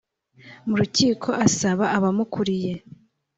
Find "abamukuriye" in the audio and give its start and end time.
1.97-2.73